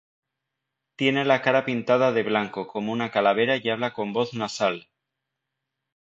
Tiene 0.95 1.25
la 1.25 1.43
cara 1.43 1.63
pintada 1.63 2.11
de 2.11 2.23
blanco 2.23 2.65
como 2.67 2.91
una 2.91 3.11
calavera 3.11 3.57
y 3.57 3.69
habla 3.69 3.93
con 3.93 4.13
voz 4.13 4.33
nasal. 4.33 4.87